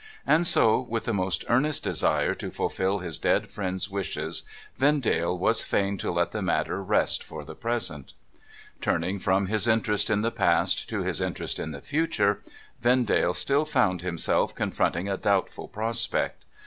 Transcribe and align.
And 0.25 0.47
so, 0.47 0.79
with 0.81 1.05
the 1.05 1.13
most 1.13 1.45
earnest 1.47 1.83
desire 1.83 2.33
to 2.33 2.49
fulfil 2.49 2.97
his 2.97 3.19
dead 3.19 3.51
friend's 3.51 3.87
wishes, 3.87 4.41
Vendale 4.75 5.37
was 5.37 5.61
fain 5.63 5.95
to 5.99 6.09
let 6.11 6.31
the 6.31 6.41
matter 6.41 6.81
rest 6.81 7.23
for 7.23 7.45
the 7.45 7.53
present. 7.53 8.13
Turning 8.81 9.19
from 9.19 9.45
his 9.45 9.67
interest 9.67 10.09
in 10.09 10.23
the 10.23 10.31
past 10.31 10.89
to 10.89 11.03
his 11.03 11.21
interest 11.21 11.59
in 11.59 11.69
the 11.69 11.81
future, 11.81 12.41
Vendale 12.79 13.35
still 13.35 13.63
found 13.63 14.01
himself 14.01 14.55
confronting 14.55 15.07
a 15.07 15.17
doubtful 15.17 15.67
prospect. 15.67 16.45